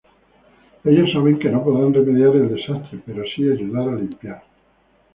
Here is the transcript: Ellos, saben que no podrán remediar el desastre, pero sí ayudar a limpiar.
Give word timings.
Ellos, 0.89 1.11
saben 1.13 1.37
que 1.41 1.51
no 1.51 1.63
podrán 1.63 1.93
remediar 1.93 2.35
el 2.35 2.55
desastre, 2.55 2.99
pero 3.05 3.21
sí 3.35 3.43
ayudar 3.47 3.87
a 3.87 3.95
limpiar. 3.97 4.43